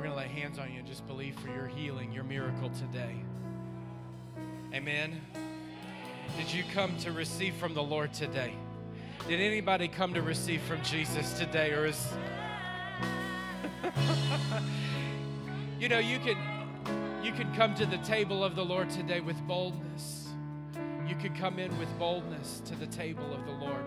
[0.00, 2.70] we're going to lay hands on you and just believe for your healing, your miracle
[2.70, 3.16] today.
[4.72, 5.20] Amen.
[6.38, 8.54] Did you come to receive from the Lord today?
[9.28, 11.72] Did anybody come to receive from Jesus today?
[11.72, 12.14] Or is.
[15.78, 16.38] you know, you can,
[17.22, 20.28] you can come to the table of the Lord today with boldness.
[21.06, 23.84] You can come in with boldness to the table of the Lord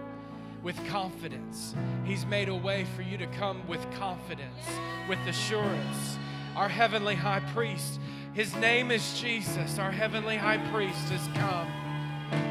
[0.64, 1.76] with confidence.
[2.06, 4.66] He's made a way for you to come with confidence,
[5.10, 6.18] with assurance.
[6.56, 8.00] Our heavenly high priest,
[8.34, 9.78] his name is Jesus.
[9.78, 11.68] Our heavenly high priest has come.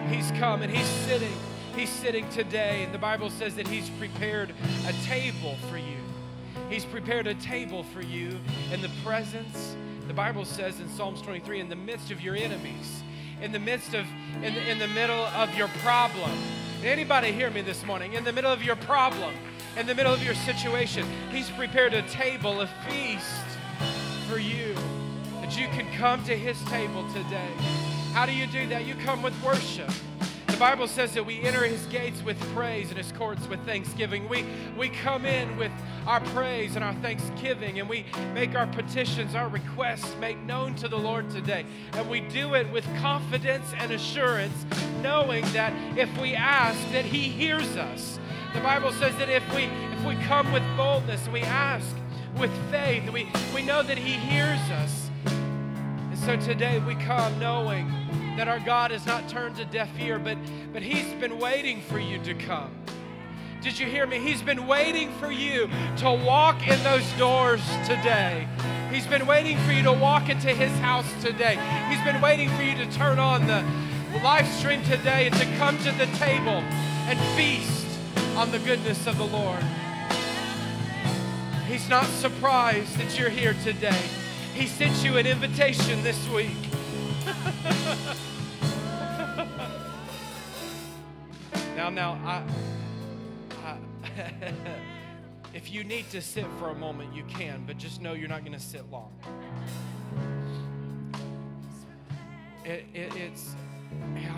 [0.08, 1.32] He's come and he's sitting.
[1.74, 4.52] He's sitting today, and the Bible says that he's prepared
[4.86, 5.96] a table for you.
[6.68, 8.38] He's prepared a table for you
[8.70, 9.74] in the presence,
[10.06, 13.02] the Bible says in Psalms 23, in the midst of your enemies,
[13.40, 14.04] in the midst of,
[14.42, 16.30] in in the middle of your problem
[16.84, 18.14] Anybody hear me this morning?
[18.14, 19.32] In the middle of your problem,
[19.76, 23.46] in the middle of your situation, He's prepared a table, a feast
[24.28, 24.74] for you
[25.40, 27.52] that you can come to His table today.
[28.12, 28.84] How do you do that?
[28.84, 29.92] You come with worship.
[30.52, 34.28] The Bible says that we enter his gates with praise and his courts with thanksgiving.
[34.28, 34.44] We,
[34.76, 35.72] we come in with
[36.06, 40.88] our praise and our thanksgiving and we make our petitions, our requests make known to
[40.88, 41.64] the Lord today.
[41.94, 44.66] And we do it with confidence and assurance,
[45.00, 48.20] knowing that if we ask, that he hears us.
[48.52, 51.96] The Bible says that if we if we come with boldness, we ask
[52.36, 55.10] with faith, we, we know that he hears us.
[55.24, 57.90] And so today we come knowing
[58.36, 60.38] that our God has not turned a deaf ear, but,
[60.72, 62.74] but He's been waiting for you to come.
[63.60, 64.18] Did you hear me?
[64.18, 68.48] He's been waiting for you to walk in those doors today.
[68.90, 71.56] He's been waiting for you to walk into His house today.
[71.88, 73.64] He's been waiting for you to turn on the
[74.22, 76.62] live stream today and to come to the table
[77.08, 77.86] and feast
[78.36, 79.62] on the goodness of the Lord.
[81.68, 84.02] He's not surprised that you're here today.
[84.54, 86.56] He sent you an invitation this week.
[91.90, 92.44] Now, now, I,
[93.66, 94.52] I
[95.54, 98.44] if you need to sit for a moment, you can, but just know you're not
[98.44, 99.10] going to sit long.
[102.64, 103.56] It, it, it's,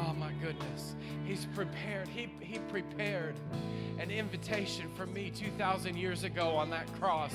[0.01, 0.95] oh my goodness.
[1.27, 2.09] He's prepared.
[2.09, 3.35] He, he prepared
[3.99, 7.35] an invitation for me 2,000 years ago on that cross.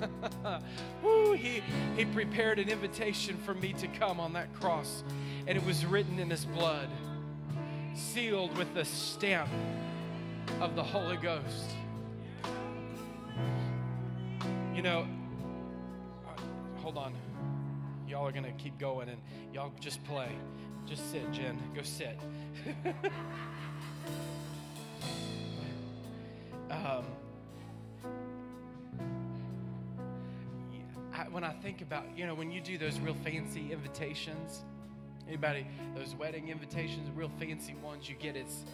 [1.04, 1.62] Woo, he,
[1.96, 5.04] he prepared an invitation for me to come on that cross,
[5.46, 6.88] and it was written in his blood,
[7.94, 9.48] sealed with the stamp
[10.60, 11.70] of the Holy Ghost.
[14.74, 15.06] You know,
[16.26, 16.40] uh,
[16.80, 17.14] hold on.
[18.08, 19.18] Y'all are going to keep going, and
[19.52, 20.28] y'all just play.
[20.86, 21.58] Just sit, Jen.
[21.74, 22.18] Go sit.
[26.70, 27.04] um,
[31.14, 34.64] I, when I think about, you know, when you do those real fancy invitations,
[35.28, 38.64] anybody, those wedding invitations, real fancy ones you get, it's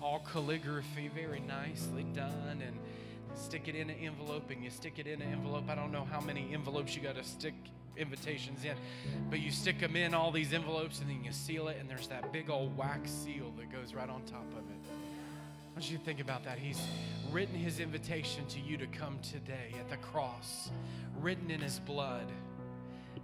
[0.00, 2.78] all calligraphy, very nicely done, and
[3.34, 5.64] stick it in an envelope, and you stick it in an envelope.
[5.68, 7.54] I don't know how many envelopes you got to stick
[7.96, 8.74] invitations in,
[9.30, 12.08] but you stick them in all these envelopes, and then you seal it, and there's
[12.08, 14.76] that big old wax seal that goes right on top of it.
[15.72, 16.58] I want you to think about that.
[16.58, 16.80] He's
[17.30, 20.70] written his invitation to you to come today at the cross,
[21.20, 22.30] written in his blood,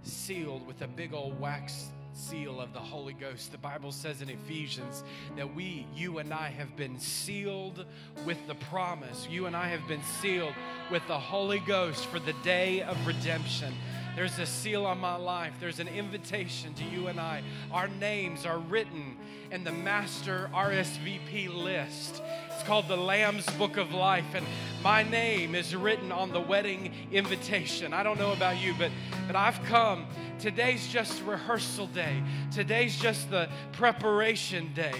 [0.03, 3.51] sealed with a big old wax seal of the Holy Ghost.
[3.51, 5.03] The Bible says in Ephesians
[5.37, 7.85] that we, you and I, have been sealed
[8.25, 9.27] with the promise.
[9.29, 10.53] You and I have been sealed
[10.91, 13.73] with the Holy Ghost for the day of redemption.
[14.15, 15.53] There's a seal on my life.
[15.61, 17.41] There's an invitation to you and I.
[17.71, 19.15] Our names are written
[19.49, 22.21] in the master RSVP list.
[22.51, 24.45] It's called the Lamb's Book of Life, and
[24.83, 27.93] my name is written on the wedding invitation.
[27.93, 28.91] I don't know about you, but,
[29.27, 30.07] but I've come.
[30.39, 32.21] Today's just rehearsal day,
[32.51, 34.95] today's just the preparation day.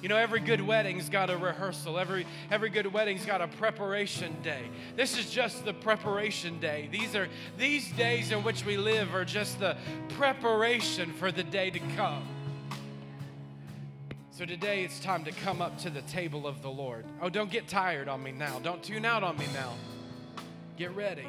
[0.00, 1.98] You know, every good wedding's got a rehearsal.
[1.98, 4.70] Every every good wedding's got a preparation day.
[4.94, 6.88] This is just the preparation day.
[6.92, 9.76] These are these days in which we live are just the
[10.10, 12.22] preparation for the day to come.
[14.30, 17.04] So today it's time to come up to the table of the Lord.
[17.20, 18.60] Oh, don't get tired on me now.
[18.60, 19.74] Don't tune out on me now.
[20.76, 21.26] Get ready.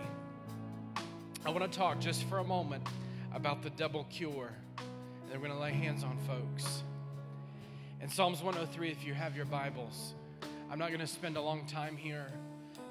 [1.45, 2.85] I want to talk just for a moment
[3.33, 4.51] about the double cure.
[5.31, 6.83] And we're going to lay hands on folks.
[8.01, 10.15] In Psalms 103, if you have your Bibles,
[10.69, 12.25] I'm not going to spend a long time here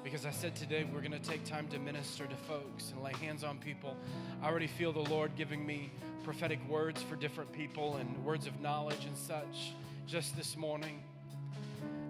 [0.03, 3.13] because I said today we're going to take time to minister to folks and lay
[3.13, 3.95] hands on people.
[4.41, 5.91] I already feel the Lord giving me
[6.23, 9.73] prophetic words for different people and words of knowledge and such
[10.07, 11.03] just this morning.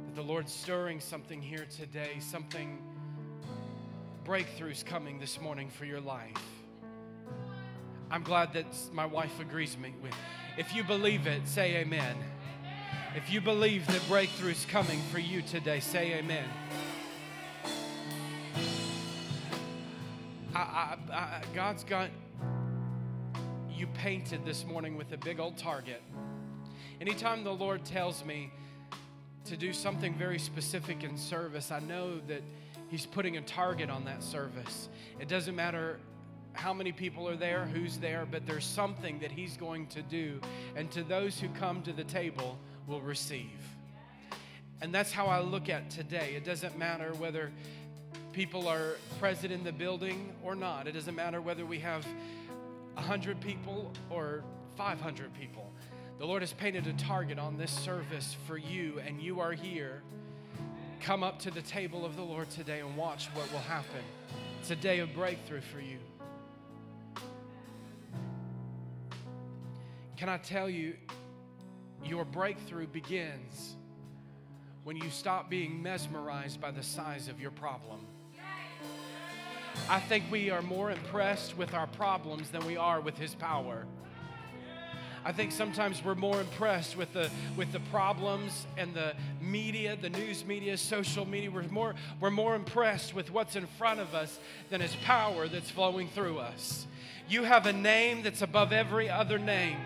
[0.05, 2.79] That the Lord's stirring something here today, something
[4.29, 6.37] breakthrough's coming this morning for your life.
[8.11, 10.13] I'm glad that my wife agrees me with.
[10.55, 12.15] If you believe it, say amen.
[13.15, 16.45] If you believe that breakthrough's coming for you today, say amen.
[20.53, 22.11] I, I, I, God's got
[23.71, 26.03] you painted this morning with a big old target.
[27.01, 28.51] Anytime the Lord tells me
[29.45, 32.43] to do something very specific in service, I know that
[32.89, 34.89] He's putting a target on that service.
[35.19, 35.99] It doesn't matter
[36.53, 40.41] how many people are there, who's there, but there's something that He's going to do.
[40.75, 42.57] And to those who come to the table,
[42.89, 43.45] will receive.
[44.81, 46.33] And that's how I look at today.
[46.35, 47.51] It doesn't matter whether
[48.33, 52.05] people are present in the building or not, it doesn't matter whether we have
[52.95, 54.43] 100 people or
[54.75, 55.71] 500 people.
[56.17, 60.01] The Lord has painted a target on this service for you, and you are here.
[61.01, 64.03] Come up to the table of the Lord today and watch what will happen.
[64.59, 65.97] It's a day of breakthrough for you.
[70.17, 70.95] Can I tell you,
[72.03, 73.75] your breakthrough begins
[74.83, 78.05] when you stop being mesmerized by the size of your problem.
[79.89, 83.85] I think we are more impressed with our problems than we are with His power.
[85.25, 90.09] I think sometimes we're more impressed with the with the problems and the media, the
[90.09, 91.51] news media, social media.
[91.51, 94.39] We're more we're more impressed with what's in front of us
[94.69, 96.87] than his power that's flowing through us.
[97.27, 99.77] You have a name that's above every other name.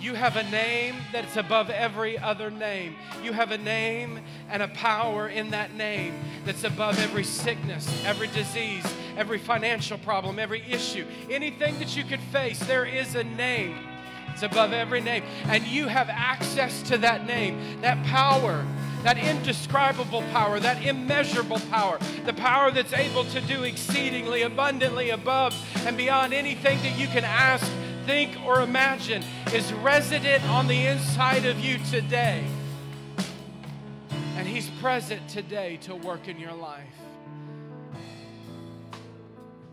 [0.00, 2.94] You have a name that's above every other name.
[3.24, 6.14] You have a name and a power in that name
[6.44, 8.84] that's above every sickness, every disease,
[9.18, 11.04] every financial problem, every issue.
[11.30, 13.78] Anything that you could face, there is a name.
[14.32, 15.24] It's above every name.
[15.44, 18.64] And you have access to that name, that power
[19.04, 25.54] that indescribable power, that immeasurable power, the power that's able to do exceedingly abundantly above
[25.86, 27.64] and beyond anything that you can ask
[28.06, 29.22] think or imagine
[29.52, 32.42] is resident on the inside of you today.
[34.36, 37.07] And He's present today to work in your life.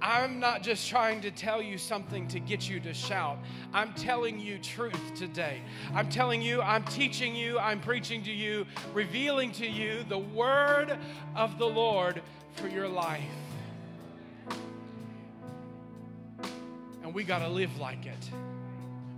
[0.06, 3.40] I'm not just trying to tell you something to get you to shout.
[3.74, 5.62] I'm telling you truth today.
[5.96, 10.96] I'm telling you, I'm teaching you, I'm preaching to you, revealing to you the word
[11.36, 12.22] of the Lord
[12.54, 13.24] for your life.
[17.02, 18.30] And we got to live like it.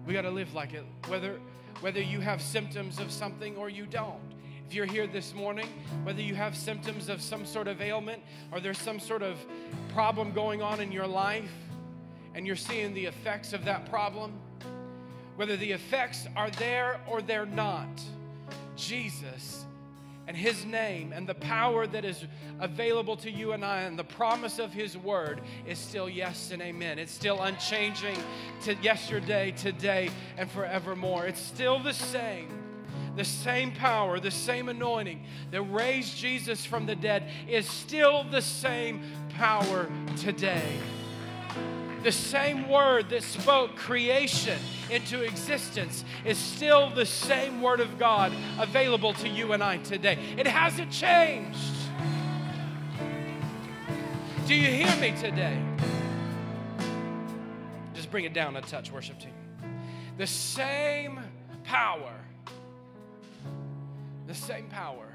[0.06, 1.38] We got to live like it, whether,
[1.81, 4.26] whether you have symptoms of something or you don't.
[4.67, 5.69] If you're here this morning,
[6.03, 8.21] whether you have symptoms of some sort of ailment
[8.51, 9.37] or there's some sort of
[9.93, 11.49] problem going on in your life
[12.35, 14.33] and you're seeing the effects of that problem,
[15.37, 17.87] whether the effects are there or they're not,
[18.75, 19.65] Jesus
[20.27, 22.25] and His name and the power that is
[22.59, 26.61] available to you and I and the promise of His word is still yes and
[26.61, 26.99] amen.
[26.99, 28.17] It's still unchanging
[28.63, 31.25] to yesterday, today, and forevermore.
[31.25, 32.66] It's still the same.
[33.17, 38.41] The same power, the same anointing that raised Jesus from the dead is still the
[38.41, 40.77] same power today.
[42.03, 44.59] The same word that spoke creation
[44.91, 50.19] into existence is still the same word of God available to you and I today.
[50.37, 51.57] It hasn't changed.
[54.45, 55.59] Do you hear me today?
[57.95, 59.33] Just bring it down a touch, worship team.
[60.17, 61.19] The same
[61.63, 62.13] power,
[64.27, 65.07] the same power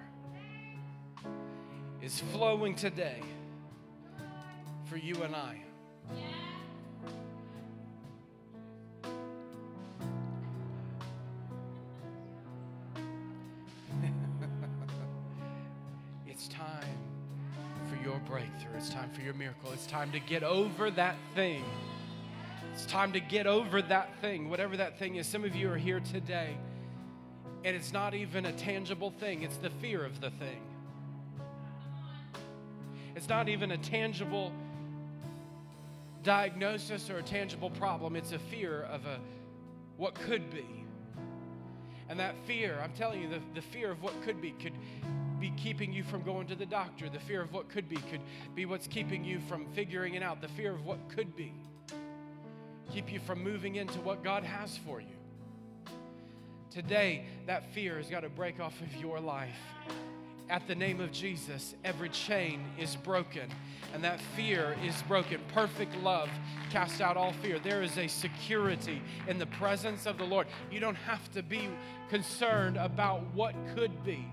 [2.00, 3.20] is flowing today
[4.86, 5.62] for you and I.
[16.26, 16.96] It's time
[17.88, 18.78] for your breakthrough.
[18.78, 19.70] It's time for your miracle.
[19.72, 21.62] It's time to get over that thing.
[22.72, 25.26] It's time to get over that thing, whatever that thing is.
[25.26, 26.56] Some of you are here today,
[27.64, 30.62] and it's not even a tangible thing, it's the fear of the thing.
[33.14, 34.52] It's not even a tangible
[36.22, 39.18] diagnosis or a tangible problem, it's a fear of a
[39.96, 40.66] what could be.
[42.08, 44.74] And that fear, I'm telling you, the, the fear of what could be could
[45.40, 47.08] be keeping you from going to the doctor.
[47.08, 48.20] The fear of what could be could
[48.54, 50.40] be what's keeping you from figuring it out.
[50.40, 51.54] The fear of what could be
[52.92, 55.21] keep you from moving into what God has for you.
[56.72, 59.58] Today, that fear has got to break off of your life.
[60.48, 63.50] At the name of Jesus, every chain is broken
[63.92, 65.38] and that fear is broken.
[65.52, 66.30] Perfect love
[66.70, 67.58] casts out all fear.
[67.58, 70.46] There is a security in the presence of the Lord.
[70.70, 71.68] You don't have to be
[72.08, 74.26] concerned about what could be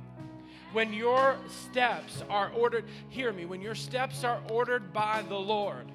[0.72, 5.91] When your steps are ordered, hear me, when your steps are ordered by the Lord,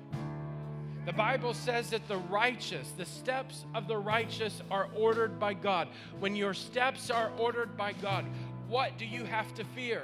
[1.06, 5.88] the Bible says that the righteous, the steps of the righteous are ordered by God.
[6.18, 8.24] When your steps are ordered by God,
[8.68, 10.02] what do you have to fear?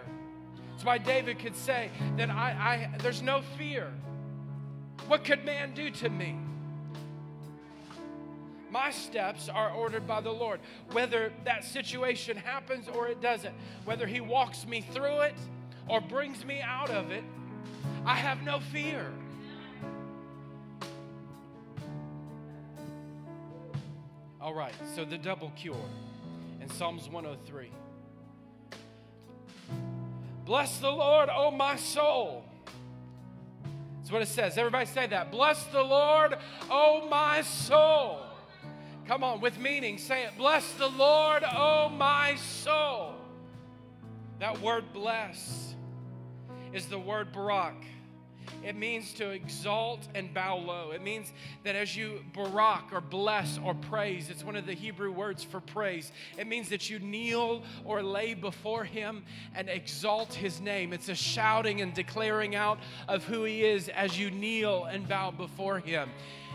[0.72, 3.92] That's why David could say that I, I there's no fear.
[5.08, 6.38] What could man do to me?
[8.70, 10.60] My steps are ordered by the Lord.
[10.92, 13.54] Whether that situation happens or it doesn't,
[13.84, 15.34] whether He walks me through it
[15.88, 17.24] or brings me out of it,
[18.04, 19.10] I have no fear.
[24.50, 25.76] All right, so the double cure
[26.60, 27.70] in Psalms 103.
[30.44, 32.44] Bless the Lord, O my soul.
[33.98, 34.58] That's what it says.
[34.58, 35.30] Everybody say that.
[35.30, 36.36] Bless the Lord,
[36.68, 38.22] O my soul.
[39.06, 40.32] Come on, with meaning, say it.
[40.36, 43.14] Bless the Lord, O my soul.
[44.40, 45.76] That word bless
[46.72, 47.84] is the word barak.
[48.64, 50.90] It means to exalt and bow low.
[50.90, 51.32] It means
[51.64, 55.60] that as you barak or bless or praise, it's one of the Hebrew words for
[55.60, 56.12] praise.
[56.38, 60.92] It means that you kneel or lay before Him and exalt His name.
[60.92, 62.78] It's a shouting and declaring out
[63.08, 66.10] of who He is as you kneel and bow before Him.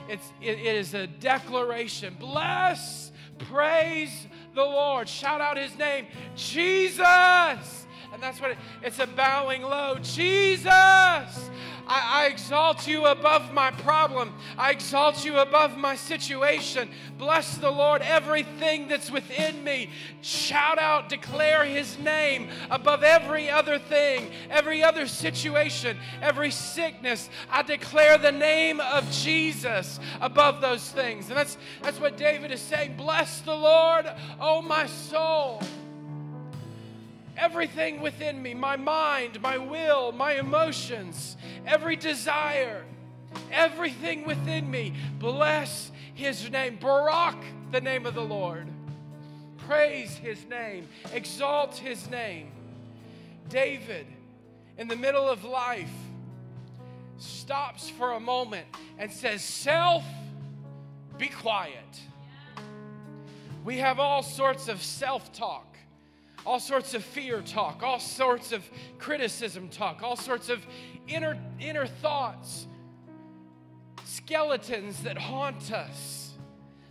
[0.07, 2.15] It's, it, it is a declaration.
[2.19, 3.11] Bless,
[3.49, 5.09] praise the Lord.
[5.09, 7.05] Shout out his name, Jesus.
[8.13, 9.97] And that's what it, it's a bowing low.
[10.01, 10.69] Jesus,
[11.87, 14.33] I, I exalt you above my problem.
[14.57, 16.89] I exalt you above my situation.
[17.17, 19.89] Bless the Lord, everything that's within me.
[20.21, 27.29] Shout out, declare his name above every other thing, every other situation, every sickness.
[27.49, 31.29] I declare the name of Jesus above those things.
[31.29, 32.97] And that's, that's what David is saying.
[32.97, 35.61] Bless the Lord, oh my soul.
[37.45, 41.37] Everything within me, my mind, my will, my emotions,
[41.67, 42.83] every desire,
[43.51, 46.79] everything within me, bless his name.
[46.81, 47.37] Barak
[47.71, 48.67] the name of the Lord.
[49.59, 50.87] Praise his name.
[51.13, 52.51] Exalt his name.
[53.47, 54.07] David,
[54.79, 55.93] in the middle of life,
[57.19, 58.65] stops for a moment
[58.97, 60.03] and says, Self,
[61.19, 61.99] be quiet.
[63.63, 65.74] We have all sorts of self talk
[66.45, 68.63] all sorts of fear talk, all sorts of
[68.99, 70.65] criticism talk, all sorts of
[71.07, 72.67] inner, inner thoughts,
[74.03, 76.33] skeletons that haunt us,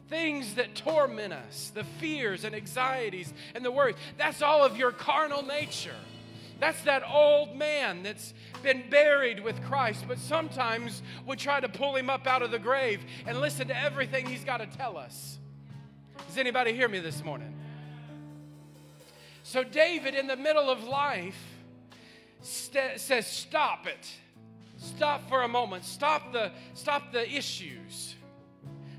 [0.09, 3.97] things that torment us, the fears and anxieties and the worries.
[4.19, 5.97] That's all of your carnal nature.
[6.61, 8.33] That's that old man that's
[8.63, 12.59] been buried with Christ, but sometimes we try to pull him up out of the
[12.59, 15.39] grave and listen to everything he's got to tell us.
[16.29, 17.55] Does anybody hear me this morning?
[19.47, 21.37] So, David, in the middle of life,
[22.41, 24.09] st- says, Stop it.
[24.79, 25.85] Stop for a moment.
[25.85, 28.15] Stop the, stop the issues.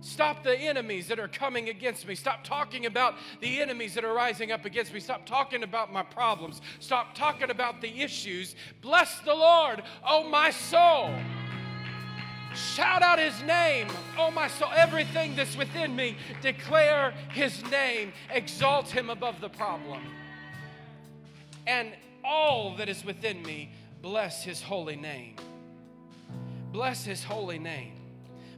[0.01, 2.13] Stop the enemies that are coming against me.
[2.13, 4.99] Stop talking about the enemies that are rising up against me.
[4.99, 6.61] Stop talking about my problems.
[6.79, 8.55] Stop talking about the issues.
[8.81, 11.09] Bless the Lord, oh my soul.
[12.53, 14.69] Shout out his name, oh my soul.
[14.75, 18.13] Everything that's within me, declare his name.
[18.29, 20.03] Exalt him above the problem
[21.67, 21.93] and
[22.23, 25.35] all that is within me, bless his holy name.
[26.71, 27.93] Bless his holy name.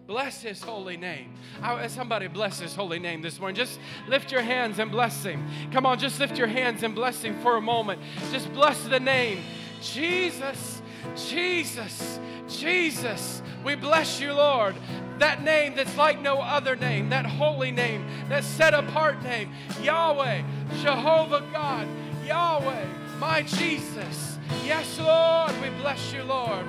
[0.07, 1.33] Bless his holy name.
[1.61, 3.55] I, somebody bless his holy name this morning.
[3.55, 5.45] Just lift your hands and bless him.
[5.71, 8.01] Come on, just lift your hands and bless him for a moment.
[8.31, 9.39] Just bless the name.
[9.81, 10.81] Jesus,
[11.15, 13.41] Jesus, Jesus.
[13.65, 14.75] We bless you, Lord.
[15.19, 20.43] That name that's like no other name, that holy name, that set apart name, Yahweh,
[20.81, 21.87] Jehovah God.
[22.25, 22.85] Yahweh,
[23.19, 24.37] my Jesus.
[24.63, 26.65] Yes, Lord, we bless you, Lord.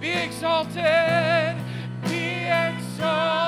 [0.00, 1.56] Be exalted,
[2.04, 3.47] be exalted.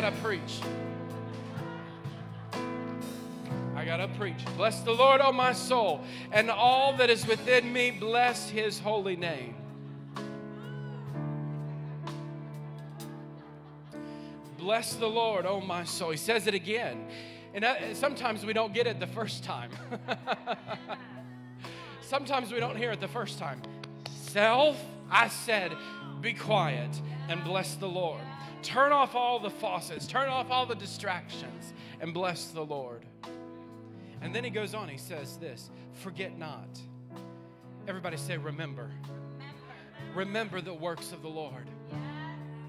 [0.00, 0.60] Gotta preach.
[3.74, 4.44] I gotta preach.
[4.54, 8.78] Bless the Lord, O oh my soul, and all that is within me, bless his
[8.78, 9.54] holy name.
[14.58, 16.10] Bless the Lord, O oh my soul.
[16.10, 17.06] He says it again.
[17.54, 19.70] And uh, sometimes we don't get it the first time.
[22.02, 23.62] sometimes we don't hear it the first time.
[24.10, 24.78] Self,
[25.10, 25.72] I said,
[26.20, 26.90] be quiet
[27.30, 28.20] and bless the Lord.
[28.66, 33.06] Turn off all the faucets, turn off all the distractions, and bless the Lord.
[34.20, 36.66] And then he goes on, he says this forget not.
[37.86, 38.90] Everybody say, remember.
[40.16, 41.70] Remember the works of the Lord.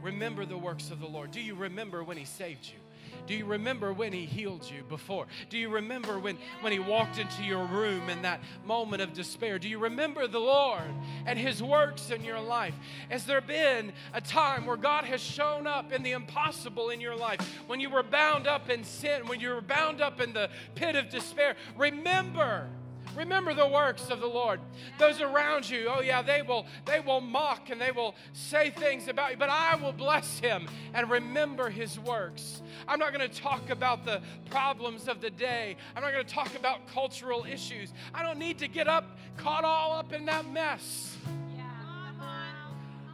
[0.04, 1.32] Remember the works of the Lord.
[1.32, 2.80] Do you remember when he saved you?
[3.26, 5.28] Do you remember when he healed you before?
[5.50, 9.60] Do you remember when, when he walked into your room in that moment of despair?
[9.60, 10.84] Do you remember the Lord
[11.26, 12.74] and his works in your life?
[13.10, 17.16] Has there been a time where God has shown up in the impossible in your
[17.16, 17.42] life?
[17.68, 20.96] When you were bound up in sin, when you were bound up in the pit
[20.96, 21.56] of despair?
[21.78, 22.70] Remember
[23.18, 24.60] Remember the works of the Lord.
[25.00, 29.08] Those around you, oh yeah, they will they will mock and they will say things
[29.08, 32.62] about you, but I will bless him and remember his works.
[32.88, 34.22] I'm not going to talk about the
[34.52, 35.78] problems of the day.
[35.96, 37.92] I'm not going to talk about cultural issues.
[38.14, 41.18] I don't need to get up caught all up in that mess.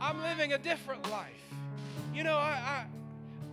[0.02, 1.30] I'm living a different life.
[2.14, 2.86] You know, I, I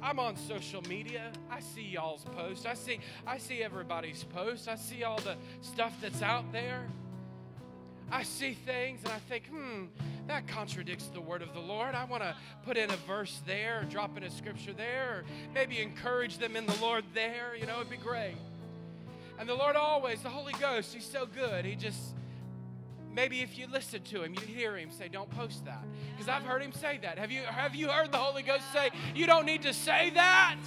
[0.03, 1.31] I'm on social media.
[1.51, 2.67] I see y'all's posts.
[2.67, 4.69] I see I see everybody's posts.
[4.69, 6.87] I see all the stuff that's out there.
[8.13, 9.85] I see things and I think, hmm,
[10.27, 11.95] that contradicts the word of the Lord.
[11.95, 15.81] I want to put in a verse there, drop in a scripture there, or maybe
[15.81, 17.55] encourage them in the Lord there.
[17.59, 18.37] You know, it'd be great.
[19.39, 21.65] And the Lord always, the Holy Ghost, He's so good.
[21.65, 22.15] He just
[23.13, 26.45] Maybe if you listen to him, you hear him say, "Don't post that," because I've
[26.45, 27.19] heard him say that.
[27.19, 30.59] Have you have you heard the Holy Ghost say, "You don't need to say that"?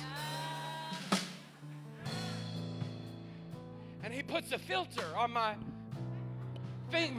[4.04, 5.56] And he puts a filter on my
[6.92, 7.12] thing,